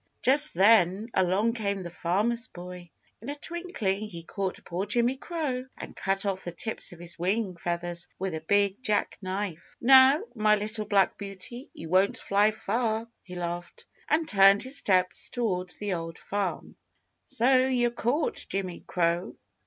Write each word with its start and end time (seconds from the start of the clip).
Just 0.23 0.55
then 0.55 1.09
along 1.13 1.53
came 1.53 1.83
the 1.83 1.91
Farmer's 1.91 2.47
Boy. 2.47 2.89
In 3.21 3.29
a 3.29 3.35
twinkling, 3.35 3.99
he 4.01 4.23
caught 4.23 4.65
poor 4.65 4.87
Jimmy 4.87 5.15
Crow 5.15 5.65
and 5.77 5.95
cut 5.95 6.25
off 6.25 6.43
the 6.43 6.51
tips 6.51 6.91
of 6.91 6.97
his 6.99 7.19
wing 7.19 7.55
feathers 7.55 8.07
with 8.17 8.33
a 8.33 8.41
big 8.41 8.81
jack 8.81 9.19
knife. 9.21 9.77
"Now, 9.79 10.23
my 10.33 10.55
little 10.55 10.85
black 10.85 11.19
beauty, 11.19 11.69
you 11.75 11.87
won't 11.89 12.17
fly 12.17 12.49
far," 12.49 13.07
he 13.21 13.35
laughed, 13.35 13.85
and 14.09 14.27
turned 14.27 14.63
his 14.63 14.75
steps 14.75 15.29
toward 15.29 15.69
the 15.79 15.93
Old 15.93 16.17
Farm. 16.17 16.77
"So, 17.25 17.67
you're 17.67 17.91
caught, 17.91 18.47
Jimmy 18.49 18.79
Crow!" 18.87 19.35